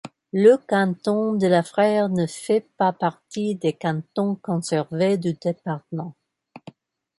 Le 0.33 0.57
canton 0.57 1.33
de 1.35 1.45
La 1.45 1.61
Fère 1.61 2.09
ne 2.09 2.25
fait 2.25 2.65
pas 2.75 2.91
partie 2.91 3.53
des 3.57 3.73
cantons 3.73 4.33
conservés 4.33 5.19
du 5.19 5.33
département. 5.33 6.15